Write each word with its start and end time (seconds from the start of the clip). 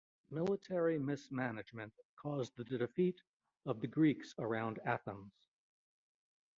Military 0.31 0.97
mismanagement 0.97 1.93
caused 2.15 2.55
the 2.57 2.63
defeat 2.63 3.21
of 3.67 3.81
the 3.81 3.87
Greeks 3.87 4.33
round 4.39 4.79
Athens. 4.83 5.31